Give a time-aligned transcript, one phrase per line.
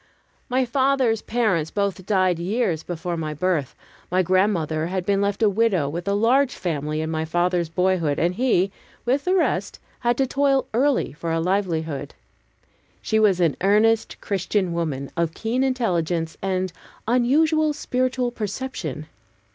[0.49, 3.75] My father's parents both died years before my birth.
[4.09, 8.17] My grandmother had been left a widow with a large family in my father's boyhood,
[8.17, 8.71] and he,
[9.05, 12.15] with the rest, had to toil early for a livelihood.
[13.03, 16.73] She was an earnest Christian woman, of keen intelligence and
[17.07, 19.05] unusual spiritual perception.